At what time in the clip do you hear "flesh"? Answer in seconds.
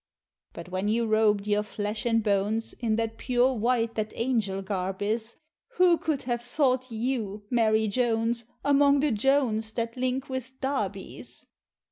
1.61-2.07